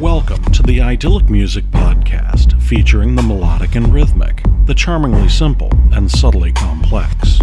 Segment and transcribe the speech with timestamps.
[0.00, 6.10] Welcome to the Idyllic Music Podcast, featuring the melodic and rhythmic, the charmingly simple and
[6.10, 7.38] subtly complex.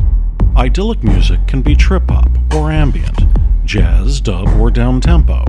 [0.56, 3.20] Idyllic music can be trip hop or ambient,
[3.64, 5.46] jazz, dub, or down tempo.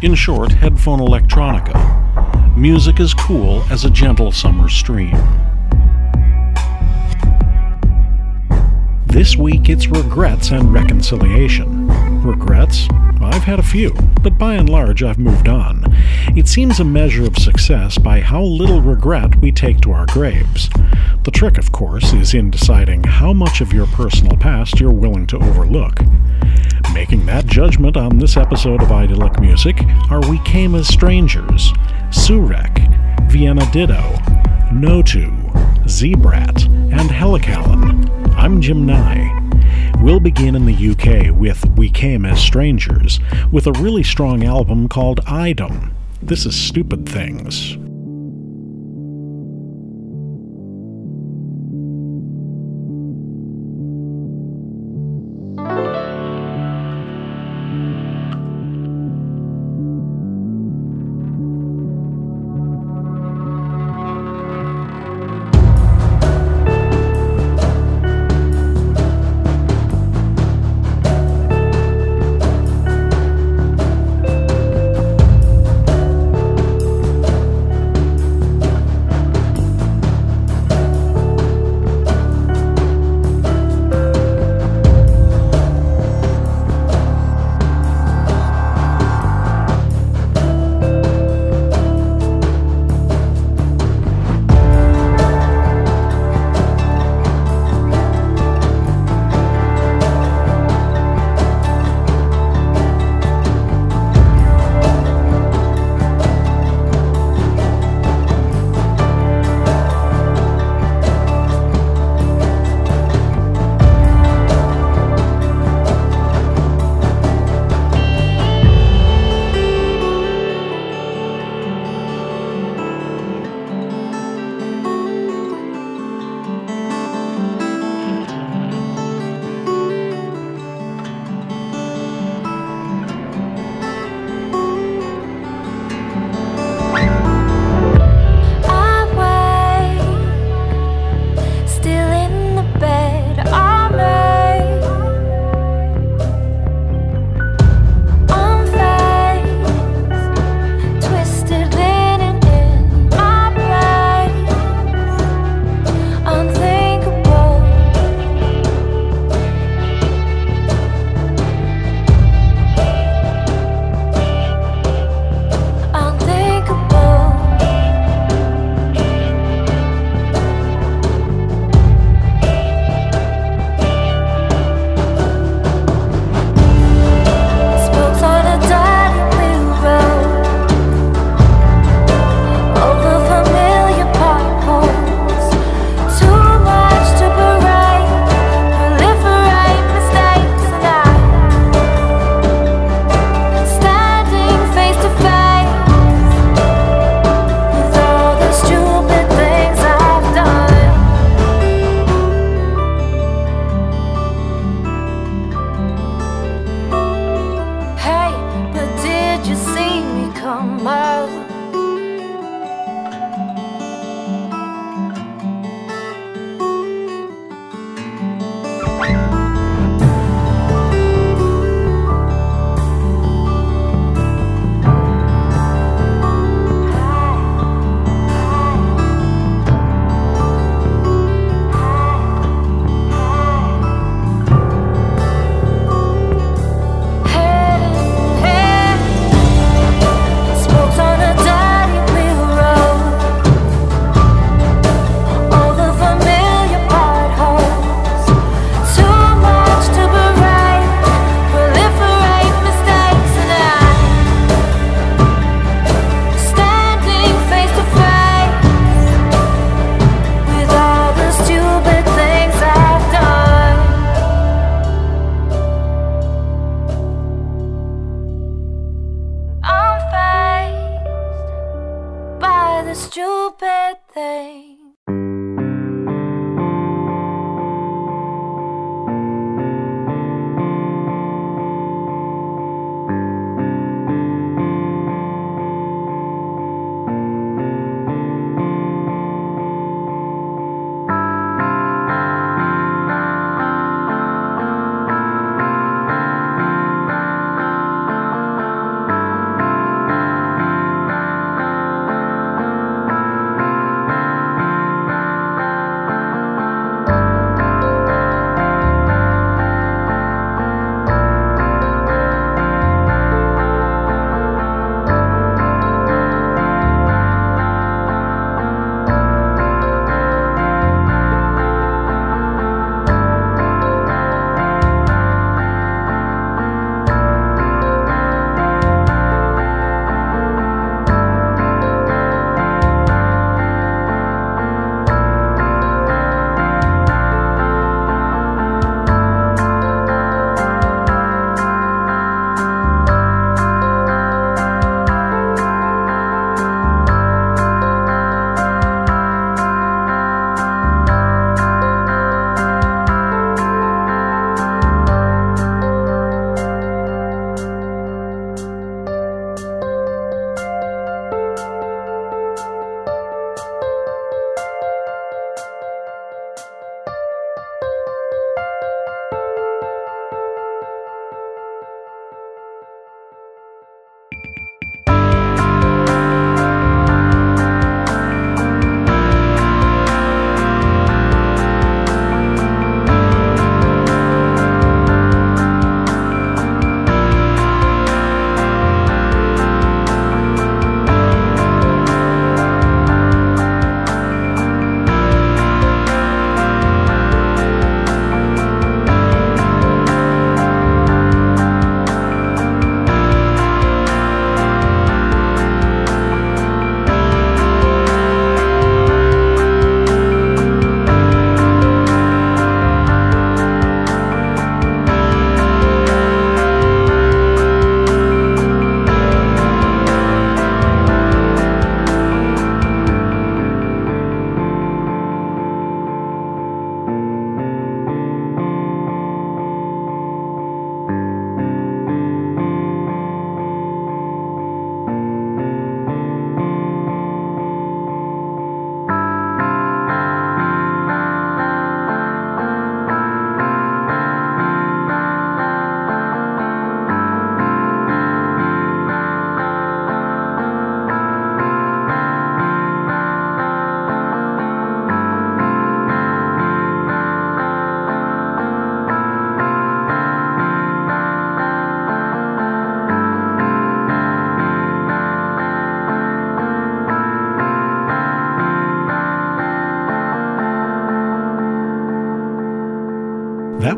[0.00, 2.56] In short, headphone electronica.
[2.56, 5.16] Music is cool as a gentle summer stream.
[9.06, 11.88] This week it's regrets and reconciliation.
[12.22, 12.88] Regrets?
[13.28, 13.92] I've had a few,
[14.22, 15.84] but by and large I've moved on.
[16.36, 20.70] It seems a measure of success by how little regret we take to our graves.
[21.24, 25.26] The trick, of course, is in deciding how much of your personal past you're willing
[25.28, 26.00] to overlook.
[26.94, 29.76] Making that judgment on this episode of Idyllic Music
[30.10, 31.72] are We Came as Strangers,
[32.10, 34.14] Surek, Vienna Ditto,
[34.72, 35.30] Notu,
[35.84, 38.34] Zebrat, and Helicalan.
[38.36, 39.47] I'm Jim Nye.
[40.08, 43.20] We'll begin in the UK with We Came as Strangers,
[43.52, 45.94] with a really strong album called Idem.
[46.22, 47.76] This is Stupid Things.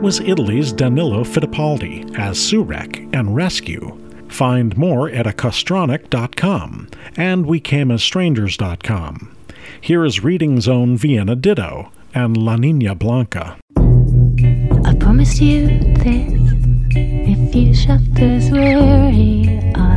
[0.00, 3.99] That was Italy's Danilo Fittipaldi as Surek and Rescue.
[4.31, 6.88] Find more at acostronic.com
[7.19, 9.37] and wecameasstrangers.com.
[9.79, 13.58] Here is Reading Zone Vienna Ditto and La Nina Blanca.
[14.87, 15.67] I promised you
[15.97, 16.32] this
[16.97, 19.89] if you shut this weary eye.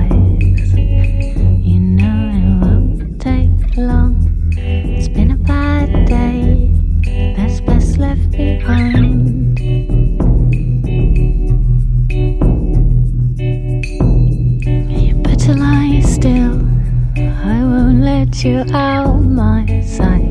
[18.46, 20.23] you out my sight.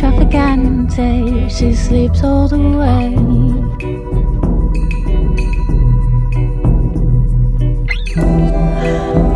[0.00, 3.12] Trafficante, she sleeps all the way.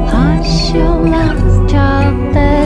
[0.09, 2.64] Hush your mouth, child.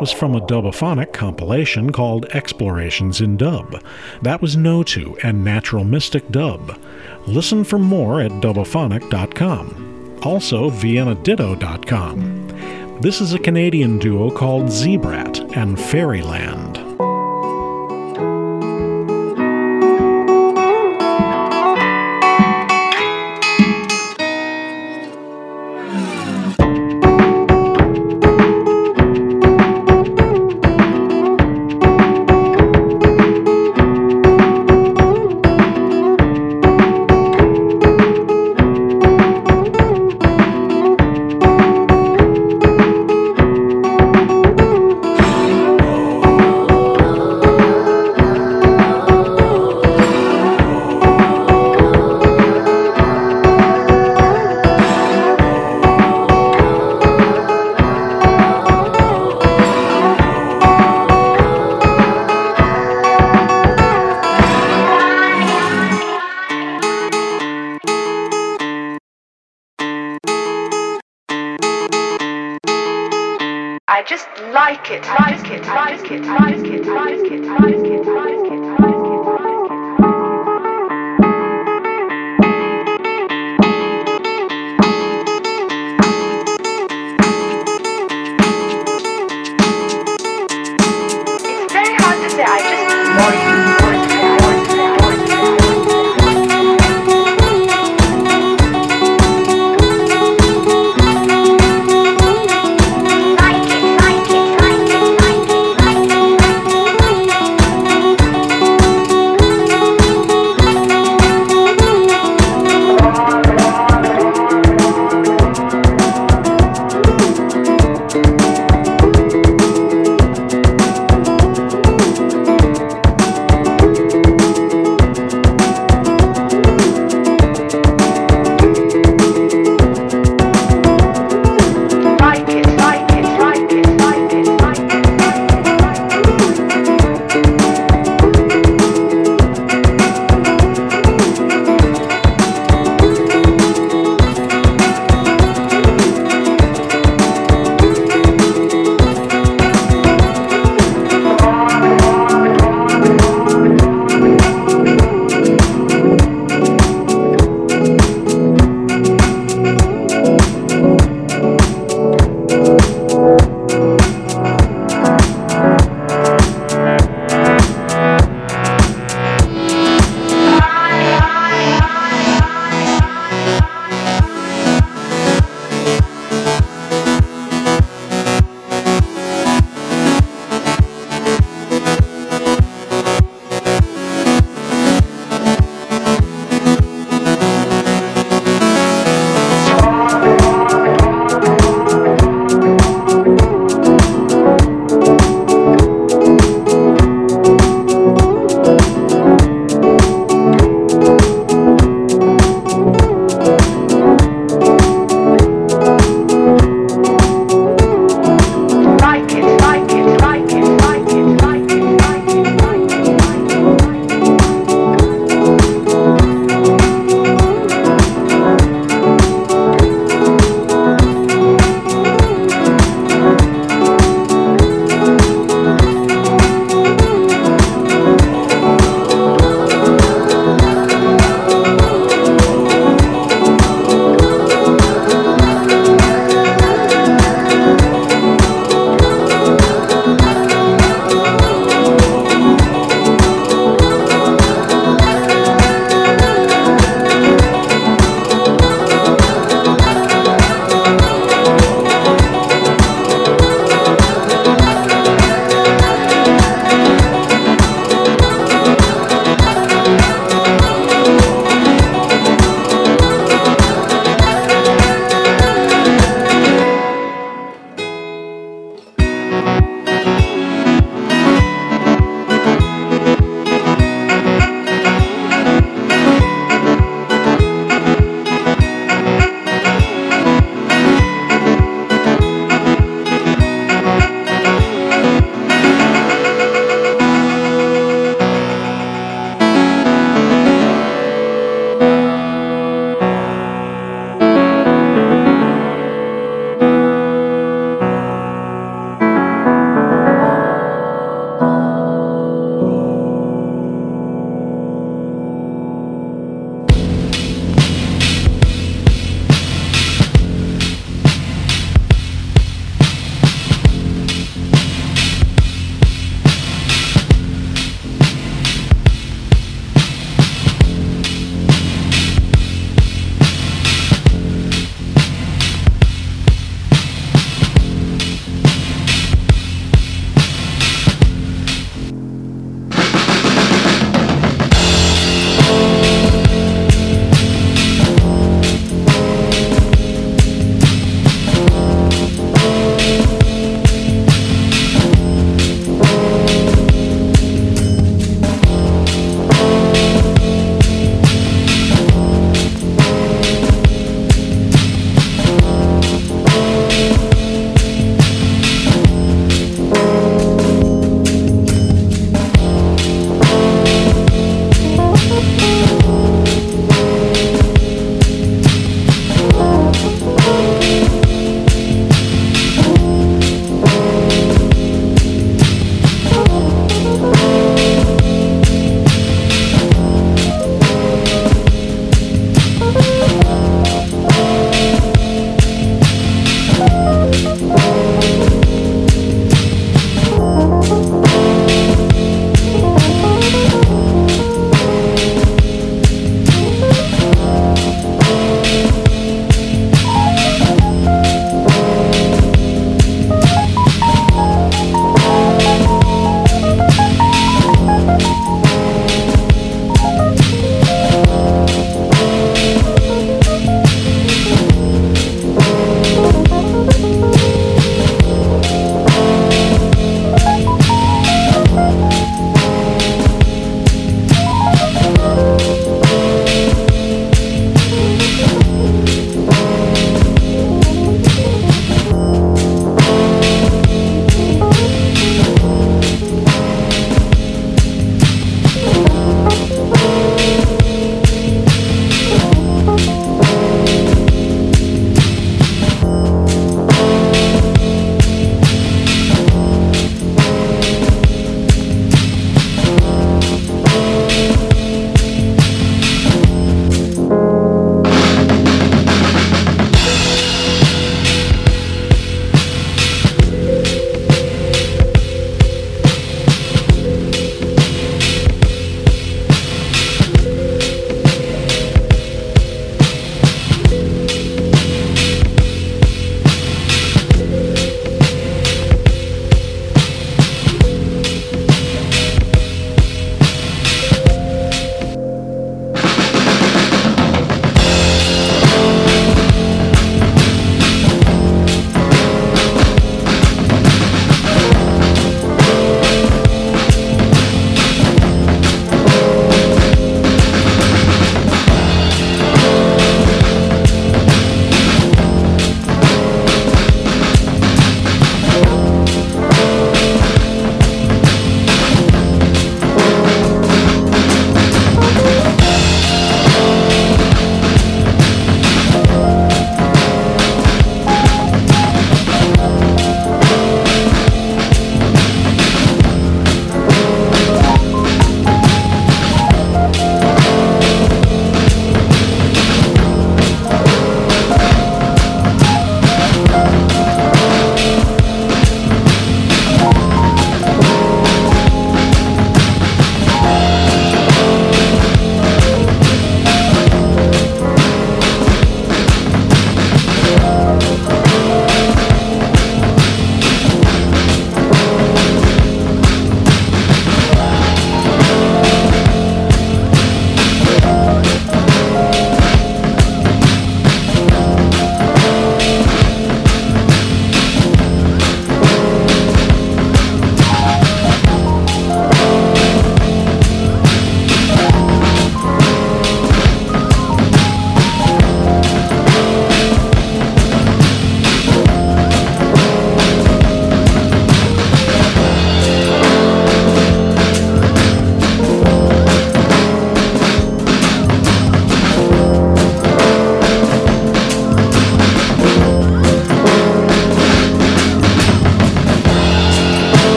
[0.00, 3.82] Was from a dubophonic compilation called Explorations in Dub.
[4.22, 6.78] That was No2 and Natural Mystic Dub.
[7.26, 10.18] Listen for more at dubophonic.com.
[10.22, 13.00] Also, ViennaDitto.com.
[13.00, 16.69] This is a Canadian duo called Zebrat and Fairyland.
[74.00, 77.84] I just like it, like it, like it, like it, like it, like it, like
[77.84, 78.69] it, like it.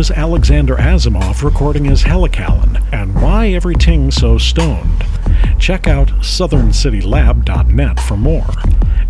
[0.00, 5.04] Was Alexander Asimov recording his Helicalan, and Why Everything So Stoned.
[5.58, 8.48] Check out southerncitylab.net for more,